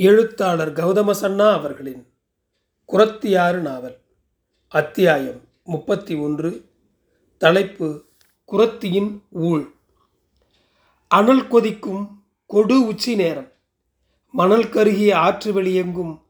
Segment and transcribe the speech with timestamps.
[0.00, 2.06] எழுத்தாளர் கௌதம சன்னா அவர்களின்
[2.88, 3.98] குரத்தியாறு நாவல்
[4.68, 6.64] அத்தியாயம் முப்பத்தி ஒன்று
[7.38, 8.04] தலைப்பு
[8.52, 9.70] குரத்தியின் ஊழ்.
[11.08, 13.52] அனல் கொதிக்கும் கொடு உச்சி நேரம்.
[14.32, 16.22] மணல் கருகிய ஆற்று வெளியெங்கும்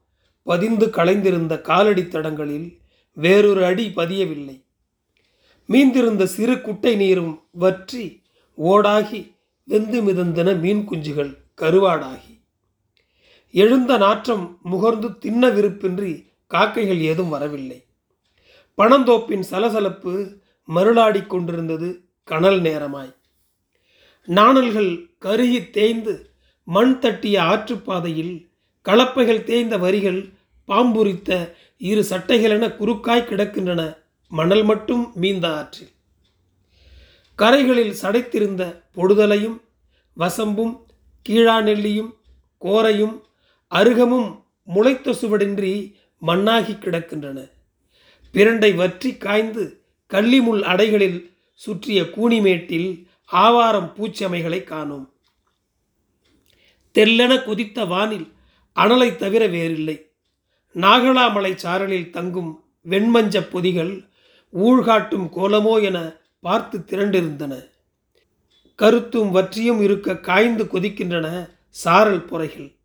[0.43, 2.79] பதிந்து களைந்திருந்த காலடி தடங்களில்
[3.13, 4.65] வேறொரு அடி பதியவில்லை.
[5.67, 8.23] மீந்திருந்த சிறு குட்டை நீரும் வற்றி
[8.57, 12.38] ஓடாகி வெந்து மிதந்தன மீன் குஞ்சுகள் கருவாடாகி.
[13.51, 17.85] எழுந்த நாற்றம் முகர்ந்து தின்ன விருப்பின்றி காக்கைகள் ஏதும் வரவில்லை.
[18.77, 20.35] பணந்தோப்பின் சலசலப்பு
[20.75, 23.15] மருளாடி கொண்டிருந்தது கனல் நேரமாய்.
[24.25, 26.29] நாணல்கள் கருகி தேய்ந்து
[26.63, 28.47] மண் தட்டிய ஆற்றுப்பாதையில்
[28.85, 30.33] கலப்பைகள் தேய்ந்த வரிகள்
[30.67, 35.89] பாம்புரித்த இரு சட்டைகளென குறுக்காய் கிடக்கின்றன மணல் மட்டும் மீந்த ஆற்றில்.
[37.37, 39.61] கரைகளில் சடைத்திருந்த பொடுதலையும்
[40.17, 40.85] வசம்பும்
[41.29, 42.11] கீழா நெல்லியும்
[42.61, 43.27] கோரையும்
[43.71, 47.49] அருகமும் முளைத்த சுவடின்றி மண்ணாகி கிடக்கின்றன.
[48.33, 55.13] பிரண்டை வற்றி காய்ந்து கள்ளிமுள் அடைகளில் சுற்றிய கூனிமேட்டில் ஆவாரம் பூச்சமைகளை காணோம்.
[56.93, 58.33] தெல்லென குதித்த வானில்
[58.75, 60.11] அனலை தவிர வேறில்லை.
[60.75, 64.07] நாகலாமலை சாரலில் தங்கும் வெண்மஞ்ச பொதிகள்
[64.53, 65.97] ஊழ்காட்டும் கோலமோ என
[66.39, 67.53] பார்த்து திரண்டிருந்தன.
[68.75, 72.78] கருத்தும் வற்றியும் இருக்க காய்ந்து கொதிக்கின்றன சாரல் புறைகள்.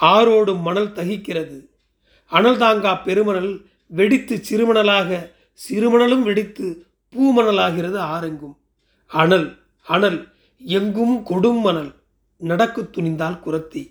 [0.00, 1.58] ஆரோடும் மணல் தகிக்கிறது.
[2.32, 3.52] அனல் தாங்கா பெருமணல்
[3.86, 5.10] வெடித்து சிறுமணலாக
[5.58, 6.66] சிறுமணலும் வெடித்து
[7.14, 8.56] பூமணலாகிறது ஆரெங்கும்
[9.10, 9.48] அனல்
[9.86, 10.18] அனல்
[10.60, 11.90] எங்கும் கொடும் மணல்
[12.36, 13.82] நடக்கு துணிந்தால் குரத்தி.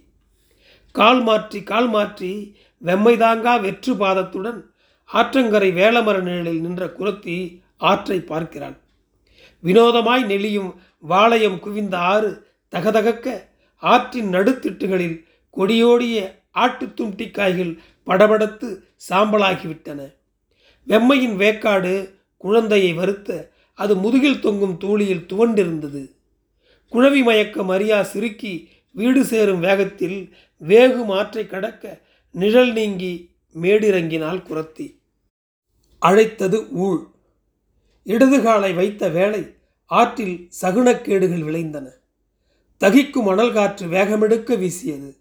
[0.91, 2.31] கால் மாற்றி கால் மாற்றி
[2.81, 4.59] வெம்மை தாங்கா வெற்று பாதத்துடன்
[5.09, 7.35] ஆற்றங்கரை வேளமர நிழலில் நின்ற குரத்தி
[7.77, 8.77] ஆற்றை பார்க்கிறான்.
[9.63, 10.71] வினோதமாய் நெளியும்
[11.03, 12.29] வாளையம் குவிந்த ஆறு
[12.73, 13.27] தகதகக்க
[13.83, 15.17] ஆற்றின் நடுத்திட்டுகளில்
[15.57, 20.13] கொடியோடிய ஆட்டு தும்ட்டிக்காய்கள் படபடத்து சாம்பலாகிவிட்டன.
[20.87, 26.11] வெம்மையின் வேக்காடு குழந்தையை வருத்த அது முதுகில் தொங்கும் தூளியில் துவண்டிருந்தது.
[26.91, 31.99] குழவி மயக்கம் அறியா சிறுக்கி வீடு சேரும் வேகத்தில் வேகும் ஆற்றை கடக்க
[32.31, 33.29] நிழல் நீங்கி
[33.61, 34.95] மேடிறங்கினால் குரத்தி.
[35.99, 36.99] அழைத்தது ஊழ்.
[38.05, 39.55] இடதுகாலை வைத்த வேளை
[39.85, 41.89] ஆற்றில் சகுனக்கேடுகள் விளைந்தன.
[42.79, 45.16] தகிக்கும் மணல் காற்று வேகமெடுக்க வீசியது.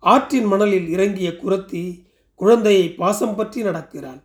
[0.00, 4.22] ஆற்றின் மணலில் இறங்கிய குரத்தி குழந்தையை பாசம் பற்றி நடக்கிறாள்.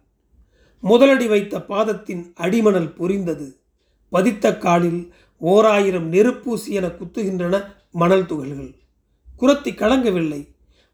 [0.84, 3.48] முதலடி வைத்த பாதத்தின் அடிமணல் பொரிந்தது.
[4.10, 8.74] பதித்த காலில் ஓர் ஆயிரம் நெருப்பூசி என குத்துகின்றன மணல் துகள்கள்.
[9.40, 10.48] குரத்தி கலங்கவில்லை.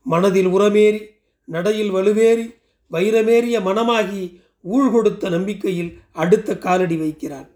[0.03, 1.01] மனதில் உரமேறி
[1.45, 2.55] நடையில் வலுவேறி
[2.91, 7.49] வைரமேறிய மனமாகி ஊழ்கொடுத்த நம்பிக்கையில் அடுத்த காலடி வைக்கிறான்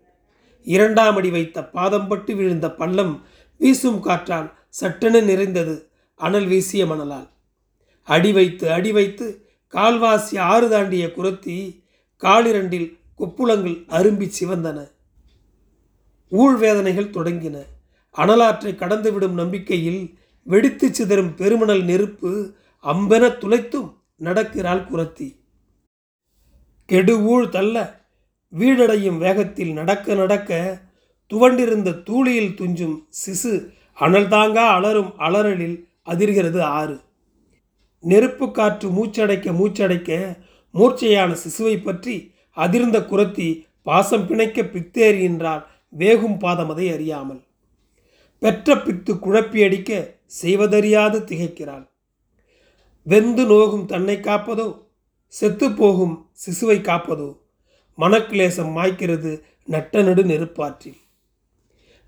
[0.63, 3.25] இரண்டாம் அடி வைத்த பாதம் பட்டு விழுந்த பள்ளம்
[3.57, 5.90] வீசும் காற்றால் சட்டென நிறைந்தது.
[6.16, 7.30] அனல் வீசிய மணலால்.
[8.03, 11.84] அடி வைத்து அடி வைத்து கால்வாசி ஆறு தாண்டிய குரத்தி
[12.22, 14.92] காலிரண்டில் கொப்புளங்கள் அரும்பி சிவந்தன.
[16.30, 17.58] ஊழ் வேதனைகள் தொடங்கின.
[18.12, 25.36] அனலாற்றை கடந்துவிடும் நம்பிக்கையில் வெடித்து சிதறும் பெருமணல் நெருப்பு அம்பென துளைத்தும் நடக்கிறாள் குரத்தி.
[26.86, 28.04] கெடு ஊழ் தள்ள
[28.50, 30.80] வீடடையும் வேகத்தில் நடக்க நடக்க
[31.34, 37.00] துவண்டிருந்த தூளியில் துஞ்சும் சிசு அனல் தாங்கா அலரும் அலறலில் அதிர்கிறது ஆறு.
[38.00, 40.38] நெருப்பு காற்று மூச்சடைக்க மூச்சடைக்க
[40.74, 45.64] மூர்ச்சையான சிசுவை பற்றி அதிர்ந்த குரத்தி பாசம் பிணைக்க பித்தேறுகின்றால்
[45.98, 47.42] வேகும் பாதமதை அறியாமல்.
[48.40, 51.88] பெற்ற பித்து குழப்பியடிக்க செய்வதறியாது திகைக்கிறாள்.
[53.04, 54.84] வெந்து நோகும் தன்னை காப்பதோ?
[55.42, 57.38] செத்துப்போகும் சிசுவை காப்பதோ?
[57.98, 60.98] மனக்கிலேசம் மாய்க்கிறது நட்ட நடு நெருப்பாற்றில்.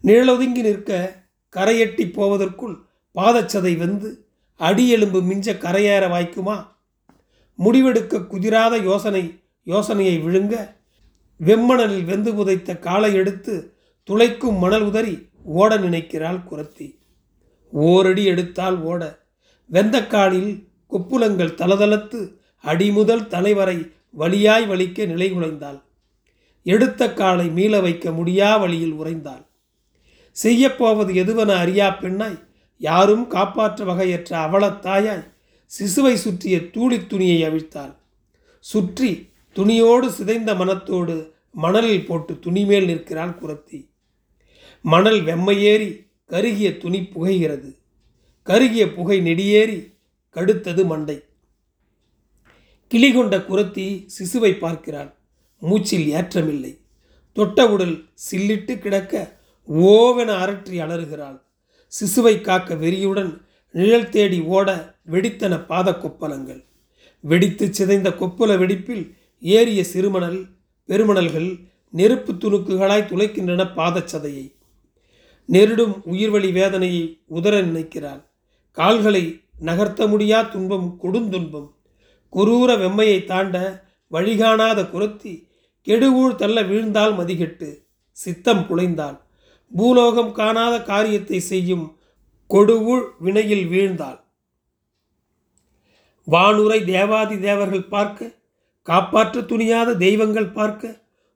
[0.04, 1.24] நிழலொதுங்கி நிற்க
[1.56, 2.87] கரையெட்டி போவதற்குள்
[3.18, 6.68] பாதச்சதை வந்து அடியெலும்பு மிஞ்ச கரையேற வாய்க்குமா?
[7.60, 10.76] முடிவெடுக்க குதிராத யோசனை யோசனையை விழுங்க.
[11.40, 13.74] வெம்மணலில் வெந்து புதைத்த காலை எடுத்து
[14.10, 16.98] துளைக்கும் மணல் உதறி ஓட நினைக்கிறாள் குரத்தி.
[17.72, 19.20] ஓரடி எடுத்தால் ஓட.
[19.72, 25.82] வெந்தக்காலில் கொப்புளங்கள் தளதளத்து அடிமுதல் தலைவரை வழியாய் வலிக்க நிலை குலைந்தாள்.
[26.64, 29.46] எடுத்த காலை மீள வைக்க முடியா வழியில் உறைந்தாள்.
[30.44, 32.47] செய்யப்போவது எதுவென அறியா பெண்ணாய்
[32.78, 35.26] யாரும் காப்பாற்ற வகையற்ற அவலத்தாயாய்
[35.80, 37.96] சிசுவை சுற்றிய தூளி துணியை அவிழ்த்தாள்.
[38.60, 43.90] சுற்றி துணியோடு சிதைந்த மனத்தோடு மணலில் போட்டு துணி மேல் நிற்கிறாள் குரத்தி.
[44.82, 47.76] மணல் வெம்மையேறி கருகிய துணி புகைகிறது.
[48.44, 49.94] கருகிய புகை நெடியேறி
[50.36, 51.22] கடுத்தது மண்டை.
[52.92, 55.16] கிளிகொண்ட குரத்தி சிசுவை பார்க்கிறாள்.
[55.60, 56.78] மூச்சில் ஏற்றமில்லை.
[57.34, 59.38] தொட்ட உடல் சில்லிட்டு கிடக்க
[59.68, 61.42] ஓவென அரற்றி அலறுகிறாள்.
[61.88, 63.32] சிசுவை காக்க வெறியுடன்
[63.72, 64.70] நிழல் தேடி ஓட
[65.12, 66.62] வெடித்தன பாத கொப்பளங்கள்
[67.22, 69.04] வெடித்து சிதைந்த கொப்புல வெடிப்பில்
[69.40, 70.40] ஏறிய சிறுமணல்
[70.86, 71.50] பெருமணல்கள்
[71.90, 74.46] நெருப்பு துணுக்குகளாய் துளைக்கின்றன பாதச்சதையை
[75.46, 78.22] நெருடும் உயிர்வழி வேதனையை உதற நினைக்கிறாள்.
[78.72, 81.70] கால்களை நகர்த்த முடியா துன்பம் கொடுந்துன்பம்
[82.34, 83.56] குரூர வெம்மையை தாண்ட
[84.08, 85.34] வழிகாணாத குரத்தி
[85.88, 87.70] கெடுவூழ் தள்ள வீழ்ந்தால் மதிகெட்டு.
[88.12, 89.18] சித்தம் குலைந்தாள்.
[89.72, 91.86] பூலோகம் காணாத காரியத்தை செய்யும்
[92.50, 94.20] கொடுவுள் வினையில் வீழ்ந்தாள்.
[96.28, 98.36] வானுரை தேவாதி தேவர்கள் பார்க்க
[98.88, 100.94] காப்பாற்ற துணியாத தெய்வங்கள் பார்க்க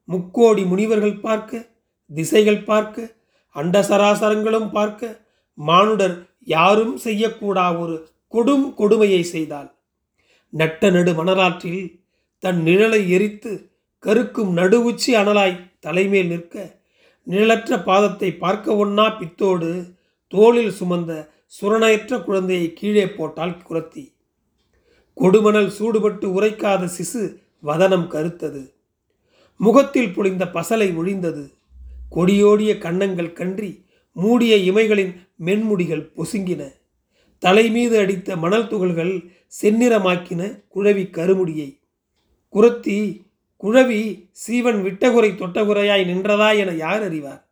[0.08, 1.70] முக்கோடி முனிவர்கள் பார்க்க
[2.12, 3.16] திசைகள் பார்க்க
[3.56, 5.10] அண்ட சராசரங்களும் பார்க்க
[5.58, 6.18] மானுடர்
[6.48, 7.96] யாரும் செய்யக்கூடா ஒரு
[8.34, 9.70] கொடும் கொடுமையை செய்தாள்.
[10.54, 11.84] நட்ட நடு மணலாற்றில்
[12.44, 13.52] தன் நிழலை எரித்து
[14.04, 16.56] கருக்கும் நடுவுச்சி அனலாய் தலைமேல் நிற்க
[17.28, 19.94] நிழலற்ற பாதத்தை பார்க்க ஒண்ணா பித்தோடு
[20.28, 21.30] தோளில் சுமந்த
[21.62, 24.14] சுரணயற்ற குழந்தையை கீழே போட்டால் குரத்தி.
[25.16, 28.74] கொடுமணல் சூடுபட்டு உரைக்காத சிசு வதனம் கருத்தது.
[29.58, 31.54] முகத்தில் பொழிந்த பசலை ஒழிந்தது.
[32.16, 36.62] கொடியோடிய கன்னங்கள் கன்றி மூடிய இமைகளின் மென்முடிகள் பொசுங்கின.
[37.40, 39.14] தலை மீது அடித்த மணல் துகள்கள்
[39.62, 41.80] செந்நிறமாக்கின குழவி கருமுடியை.
[42.54, 43.26] குரத்தி
[43.64, 47.48] குழவி சீவன் விட்டகுறை தொட்டகுறையாய் நின்றதா என யார் அறிவார்?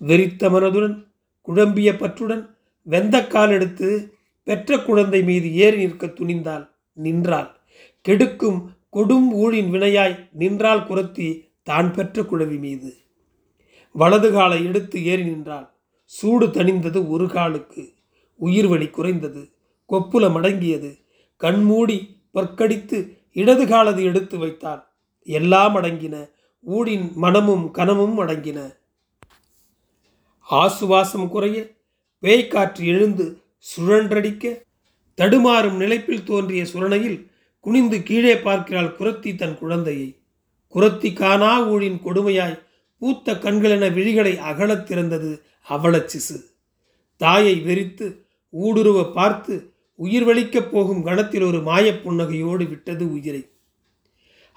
[0.00, 1.06] வெறித்த மனதுடன்
[1.42, 2.50] குழம்பிய பற்றுடன்
[2.82, 4.14] வெந்த கால் எடுத்து
[4.44, 6.68] பெற்ற குழந்தை மீது ஏறி நிற்க துணிந்தாள்.
[6.92, 7.56] நின்றாள்.
[8.00, 12.96] கெடுக்கும் கொடும் ஊழின் வினையாய் நின்றால் குரத்தி தான் பெற்ற குழவி மீது.
[13.92, 15.70] வலது காலை எடுத்து ஏறி நின்றாள்.
[16.04, 17.92] சூடு தணிந்தது ஒரு காலுக்கு.
[18.34, 19.50] உயிர் வலி குறைந்தது.
[19.88, 20.98] கொப்புல மடங்கியது.
[21.36, 24.86] கண்மூடி பற்கடித்து இடது காலது எடுத்து வைத்தாள்.
[25.24, 26.30] எல்லாம் அடங்கின
[26.66, 28.76] ஊடின் மனமும் கனமும் அடங்கின.
[30.50, 31.70] ஆசுவாசம் குறைய
[32.22, 34.62] பேய்க்காற்று எழுந்து சுழன்றடிக்க
[35.16, 37.30] தடுமாறும் நிலைப்பில் தோன்றிய சுரணையில்
[37.60, 40.18] குனிந்து கீழே பார்க்கிறாள் குரத்தி தன் குழந்தையை.
[40.74, 42.62] குரத்தி காணா ஊழின் கொடுமையாய்
[42.98, 46.44] பூத்த கண்களென விழிகளை அகலத் திறந்தது அவளச் சிசு.
[47.16, 48.26] தாயை வெறித்து
[48.62, 53.53] ஊடுருவ பார்த்து உயிர் வலிக்கப் போகும் கணத்தில் ஒரு மாயப் புன்னகையோடு விட்டது உயிரை.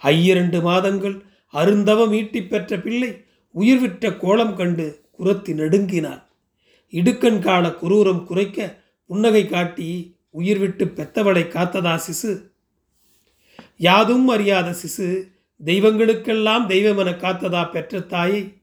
[0.03, 1.23] ஐயிரண்டு மாதங்கள்
[1.53, 6.23] அருந்தவம் ஈட்டிப் பெற்ற பிள்ளை உயிர்விட்ட கோலம் கண்டு குரத்தி நடுங்கினாள்.
[6.91, 12.51] இடுக்கண் கால குரூரம் குறைக்க புன்னகை காட்டி உயிர் விட்டு பெத்தவளை காத்ததா சிசு?
[13.77, 15.27] யாதும் அறியாத சிசு
[15.65, 18.61] தெய்வங்களுக்கெல்லாம் தெய்வமென காத்ததா பெற்ற தாயை?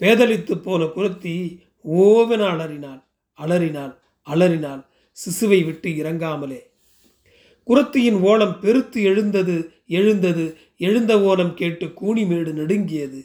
[0.00, 1.58] பேதலித்து போன குரத்தி
[1.92, 4.86] ஓவென அலறினாள் அலறினாள் அலறினாள்.
[5.12, 6.71] சிசுவை விட்டு இறங்காமலே
[7.66, 13.20] குரத்தியின் ஓலம் பெருத்து எழுந்தது எழுந்தது எழுந்த ஓலம் கேட்டு கூனிமேடு நடுங்கியது.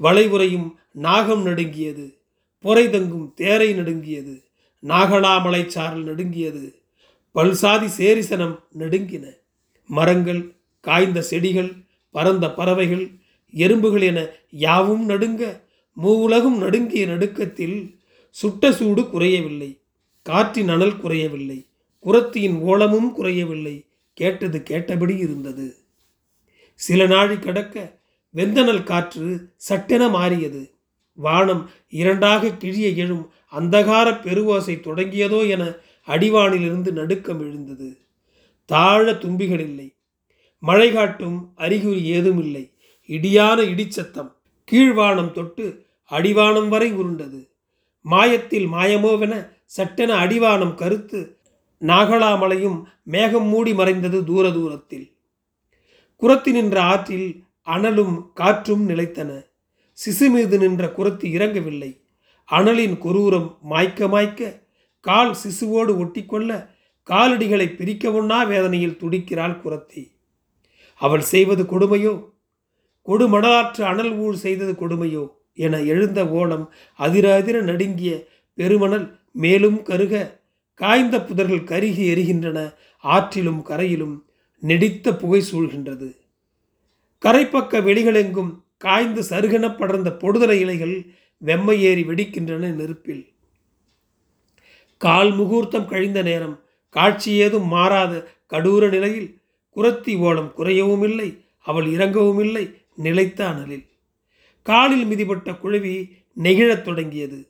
[0.00, 2.16] வளைவுரையும் நாகம் நடுங்கியது
[2.58, 4.44] பொறை தங்கும் தேரை நடுங்கியது
[4.82, 6.82] நாகலாமலை சாரல் நடுங்கியது
[7.34, 9.24] பல்சாதி சேரிசனம் நடுங்கின.
[9.86, 11.72] மரங்கள் காய்ந்த செடிகள்
[12.10, 13.04] பறந்த பறவைகள்
[13.54, 14.20] எறும்புகள் என
[14.50, 15.62] யாவும் நடுங்க
[15.96, 17.98] மூவுலகும் நடுங்கிய நடுக்கத்தில்
[18.28, 19.80] சுட்ட சூடு குறையவில்லை
[20.22, 21.69] காற்றின் அனல் குறையவில்லை.
[22.04, 23.86] குரத்தியின் ஓலமும் குறையவில்லை.
[24.12, 25.76] கேட்டது கேட்டபடி இருந்தது.
[26.74, 28.00] சில நாழி கடக்க
[28.34, 30.74] வெந்தனல் காற்று சட்டென மாறியது.
[31.14, 35.64] வானம் இரண்டாக கிழிய எழும் அந்தகார பெருவாசை தொடங்கியதோ என
[36.06, 37.98] அடிவானிலிருந்து நடுக்கம் எழுந்தது.
[38.64, 39.94] தாழ தும்பிகள் இல்லை
[40.58, 42.72] மழை காட்டும் அறிகுறி ஏதும் இல்லை
[43.08, 44.32] இடியான இடிச்சத்தம்
[44.72, 47.50] கீழ்வானம் தொட்டு அடிவானம் வரை உருண்டது.
[48.00, 49.34] மாயத்தில் மாயமோவென
[49.66, 51.20] சட்டென அடிவானம் கருத்து
[51.80, 55.16] நாகலாமலையும் மேகம் மூடி மறைந்தது தூர தூரத்தில்.
[56.20, 59.44] குரத்தி நின்ற ஆற்றில் அனலும் காற்றும் நிலைத்தன.
[59.92, 62.00] சிசு மீது நின்ற குரத்தி இறங்கவில்லை.
[62.52, 64.62] அனலின் கொரூரம் மாய்க்க மாய்க்க
[65.00, 66.68] கால் சிசுவோடு ஒட்டிக்கொள்ள
[67.10, 70.10] காலடிகளை பிரிக்க ஒண்ணா வேதனையில் துடிக்கிறாள் குரத்தி.
[70.98, 72.30] அவள் செய்வது கொடுமையோ?
[73.06, 75.28] கொடுமடலாற்று அனல் ஊழ் செய்தது கொடுமையோ?
[75.54, 80.39] என எழுந்த ஓலம் அதிர அதிர நடுங்கிய பெருமணல் மேலும் கருக
[80.80, 84.26] காய்ந்த புதர்கள் கருகி எரிகின்றன ஆற்றிலும் கரையிலும்
[84.60, 86.16] நெடித்த புகை சூழ்கின்றது.
[87.24, 91.06] கரைப்பக்க வெளிகளெங்கும் காய்ந்து சருகன படர்ந்த பொடுதலை இலைகள்
[91.44, 93.32] வெம்மை ஏறி வெடிக்கின்றன நெருப்பில்.
[94.96, 99.40] கால் முகூர்த்தம் கழிந்த நேரம் காட்சி ஏதும் மாறாத கடூர நிலையில்
[99.76, 103.86] குரத்தி ஓலம் குறையவும் இல்லை அவள் இறங்கவும் இல்லை நிலைத்த அனலில்.
[104.62, 106.10] காலில் மிதிப்பட்ட குழவி
[106.42, 107.46] நெகிழத் தொடங்கியது.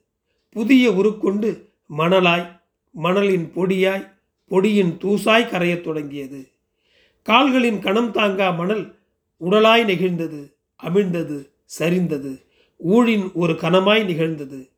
[0.50, 1.68] புதிய உருக்கொண்டு
[1.98, 2.59] மணலாய்
[2.90, 4.12] மணலின் பொடியாய்
[4.50, 6.48] பொடியின் தூசாய் கரையத் தொடங்கியது.
[7.22, 8.98] கால்களின் கணம் தாங்கா மணல்
[9.40, 12.44] உடலாய் நெகிழ்ந்தது அமிழ்ந்தது சரிந்தது.
[12.88, 14.70] ஊழின் ஒரு கணமாய் நிகழ்ந்தது.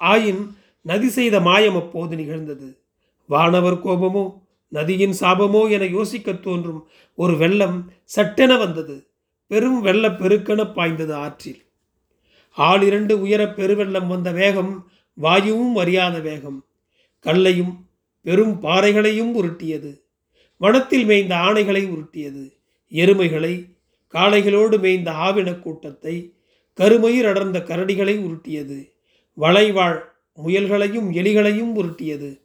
[0.00, 2.78] ஆயின் நதி செய்த மாயம் அப்போது நிகழ்ந்தது.
[3.26, 9.06] வானவர் கோபமோ நதியின் சாபமோ என யோசிக்கத் தோன்றும் ஒரு வெள்ளம் சட்டென வந்தது.
[9.46, 11.62] பெரும் வெள்ள பெருக்கென பாய்ந்தது ஆற்றில்.
[12.50, 16.64] ஆளிரண்டு உயர பெருவெள்ளம் வந்த வேகம் வாயுவும் அறியாத வேகம்.
[17.22, 17.86] கல்லையும்
[18.22, 20.00] பெரும் பாறைகளையும் உருட்டியது.
[20.56, 22.52] வனத்தில் மேய்ந்த ஆணைகளை உருட்டியது.
[22.90, 23.76] எருமைகளை
[24.14, 26.34] காளைகளோடு மேய்ந்த ஆவின கூட்டத்தை
[26.80, 28.90] கருமயிர் அடர்ந்த கரடிகளை உருட்டியது.
[29.40, 30.02] வளைவாழ்
[30.44, 32.40] முயல்களையும் எலிகளையும் உருட்டியது.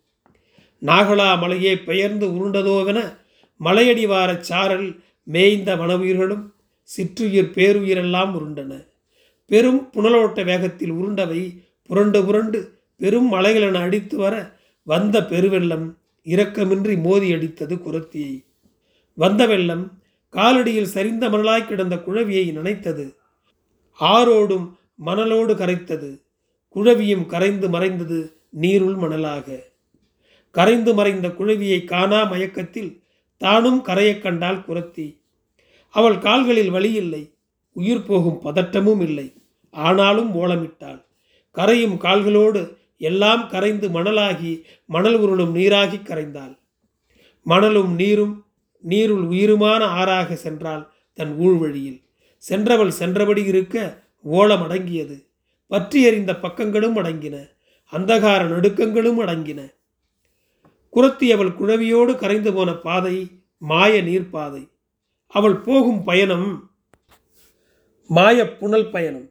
[0.82, 3.18] நாகலா மலையே பெயர்ந்து உருண்டதோவென
[3.60, 6.46] மலையடிவாரச் சாரல் மேய்ந்த வனவுயிர்களும்
[6.98, 8.88] சிற்றுயிர் பேருயிரெல்லாம் உருண்டன.
[9.46, 11.42] பெரும் புனலோட்ட வேகத்தில் உருண்டவை
[11.84, 12.60] புரண்டு புரண்டு
[12.98, 14.57] பெரும் மலைகளென அடித்து வர
[14.88, 18.46] வந்த பெருவெள்ளம் இரக்கமின்றி மோதி அடித்தது குரத்தியை.
[19.14, 20.02] வந்த வெள்ளம்
[20.32, 23.16] காலடியில் சரிந்த மணலாய் கிடந்த குழவியை நினைத்தது.
[24.00, 24.76] ஆரோடும்
[25.06, 26.22] மணலோடு கரைத்தது.
[26.70, 29.60] குழவியும் கரைந்து மறைந்தது நீருள் மணலாக.
[30.52, 33.04] கரைந்து மறைந்த குழவியை காணா மயக்கத்தில்
[33.38, 35.20] தானும் கரையக் கண்டாள் குரத்தி.
[35.90, 37.34] அவள் கால்களில் வலி இல்லை
[37.74, 39.34] உயிர் போகும் பதட்டமும் இல்லை.
[39.72, 41.06] ஆனாலும் ஓலமிட்டாள்.
[41.56, 46.58] கரையும் கால்களோடு எல்லாம் கரைந்து மணலாகி மணல் உருளும் நீராகி கரைந்தாள்.
[47.44, 48.46] மணலும் நீரும்
[48.88, 52.02] நீருள் உயிருமான ஆறாக சென்றாள் தன் ஊழ்வழியில்.
[52.38, 55.26] சென்றவள் சென்றபடி இருக்க ஓலம் அடங்கியது.
[55.68, 57.50] பற்றி எறிந்த பக்கங்களும் அடங்கின.
[57.92, 59.74] அந்தகார நடுக்கங்களும் அடங்கின.
[60.94, 63.28] குரத்தி அவள் குழவியோடு கரைந்து போன பாதை
[63.58, 64.70] மாய நீர்ப்பாதை.
[65.28, 66.72] அவள் போகும் பயணம்
[68.08, 69.30] மாய புனல் பயணம்.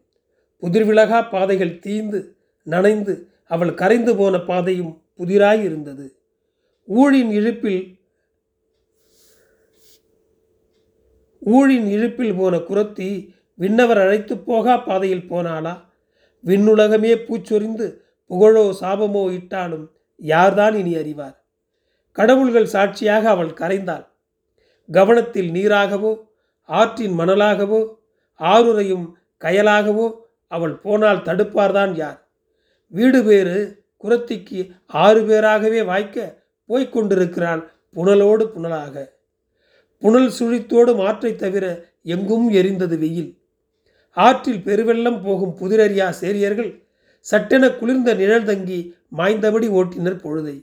[0.63, 2.25] புதிர்விலகா பாதைகள் தீந்து
[2.63, 6.21] நனைந்து அவள் கரைந்து போன பாதையும் புதிராய் இருந்தது
[6.89, 7.99] ஊழின் இழுப்பில்
[11.43, 15.85] ஊழின் இழுப்பில் போன குரத்தி விண்ணவர் அழைத்து போகா பாதையில் போனாளா?
[16.45, 21.43] விண்ணுலகமே பூச்சொரிந்து புகழோ சாபமோ இட்டாலும் யார்தான் இனி அறிவார்?
[22.13, 24.07] கடவுள்கள் சாட்சியாக அவள் கரைந்தாள்.
[24.93, 26.29] கவனத்தில் நீராகவோ
[26.65, 27.97] ஆற்றின் மணலாகவோ
[28.41, 30.13] ஆறுரையும் கயலாகவோ
[30.47, 32.26] அவள் போனால் தடுப்பார்தான் யார்?
[32.93, 33.57] வீடு பேறு
[34.05, 37.63] குரத்திக்கு ஆறு பேராகவே வாய்க்க போய்க் கொண்டிருக்கிறாள்
[37.97, 38.95] புனலோடு புனலாக.
[39.99, 43.31] புனல் சுழித்தோடு மாற்றை தவிர எங்கும் எரிந்தது வெயில்.
[44.13, 46.71] ஆற்றில் பெருவெள்ளம் போகும் புதிரறியா சேரியர்கள்
[47.21, 50.57] சட்டென குளிர்ந்த நிழல் தங்கி மாய்ந்தபடி ஓட்டினர் பொழுதை.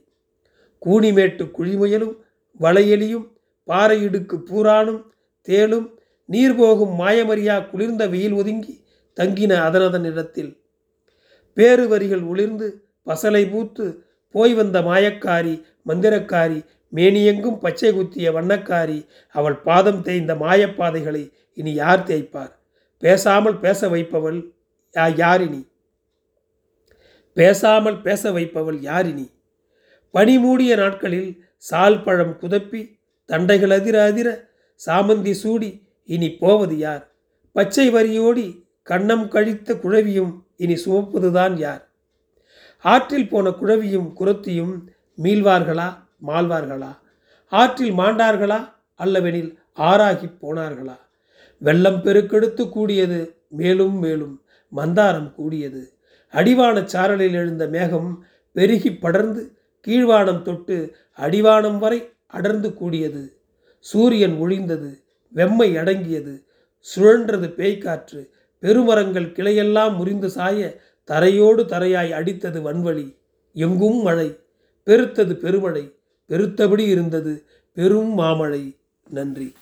[0.82, 2.16] கூனிமேட்டு குழிமுயலும்
[2.60, 3.28] வளையலியும்
[3.64, 5.02] பாறை இடுக்கு பூரானும்
[5.48, 5.88] தேளும்
[6.26, 8.74] நீர் போகும் மாயமறியா குளிர்ந்த வெயில் ஒதுங்கி
[9.18, 10.52] தங்கின அதனதன் இடத்தில்
[11.54, 20.02] பேரு வரிகள் ஒளிர்ந்து பசலை பூத்து போய் வந்த மாயக்காரி மந்திரக்காரி மேனியெங்கும் பச்சை குத்திய வண்ணக்காரி அவள் பாதம்
[20.02, 22.52] தேய்ந்த மாயப்பாதைகளை இனி யார் தேய்ப்பார்?
[22.98, 24.54] பேசாமல் பேச வைப்பவள்
[24.94, 25.68] யா யாரினி?
[27.34, 29.32] பேசாமல் பேச வைப்பவள் யாரினி?
[30.12, 34.50] பனி மூடிய நாட்களில் சால் பழம் குதப்பி தண்டைகள் அதிர அதிர
[34.86, 37.14] சாமந்தி சூடி இனி போவது யார்?
[37.52, 41.90] பச்சை வரியோடி கண்ணம் கழித்த குழவியும் இனி சுமப்பதுதான் யார்?
[42.80, 44.74] ஆற்றில் போன குழவியும் குரத்தியும்
[45.24, 46.98] மீள்வார்களா மாழ்வார்களா?
[47.48, 50.98] ஆற்றில் மாண்டார்களா அல்லவெனில் ஆறாகி போனார்களா?
[51.58, 54.42] வெள்ளம் பெருக்கெடுத்து கூடியது மேலும் மேலும்
[54.76, 55.94] மந்தாரம் கூடியது.
[56.30, 63.38] அடிவான சாரலில் எழுந்த மேகம் பெருகி படர்ந்து கீழ்வானம் தொட்டு அடிவானம் வரை அடர்ந்து கூடியது.
[63.80, 65.04] சூரியன் ஒழிந்தது
[65.36, 66.46] வெம்மை அடங்கியது
[66.96, 68.30] சுழன்றது பேய்க்காற்று
[68.64, 70.60] பெருமரங்கள் கிளையெல்லாம் முறிந்து சாய
[71.12, 73.06] தரையோடு தரையாய் அடித்தது வன்வழி.
[73.54, 74.30] எங்கும் மழை
[74.86, 75.84] பெருத்தது பெருமழை
[76.30, 77.34] பெருத்தபடி இருந்தது
[77.74, 78.64] பெரும் மாமழை.
[79.10, 79.54] நன்றி.